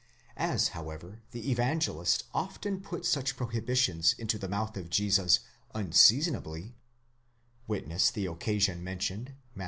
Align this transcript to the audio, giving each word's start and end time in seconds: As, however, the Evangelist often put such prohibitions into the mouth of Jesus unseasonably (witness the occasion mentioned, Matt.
As, 0.35 0.69
however, 0.69 1.21
the 1.29 1.51
Evangelist 1.51 2.23
often 2.33 2.81
put 2.81 3.05
such 3.05 3.37
prohibitions 3.37 4.13
into 4.17 4.39
the 4.39 4.49
mouth 4.49 4.75
of 4.75 4.89
Jesus 4.89 5.41
unseasonably 5.75 6.73
(witness 7.67 8.09
the 8.09 8.25
occasion 8.25 8.83
mentioned, 8.83 9.35
Matt. 9.53 9.59